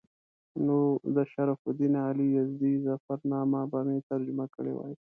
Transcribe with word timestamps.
نو 0.65 0.77
د 1.15 1.17
شرف 1.33 1.59
الدین 1.69 1.93
علي 2.05 2.27
یزدي 2.37 2.73
ظفرنامه 2.85 3.61
به 3.71 3.79
مې 3.87 3.97
ترجمه 4.09 4.45
کړې 4.55 4.73
وای. 4.75 4.93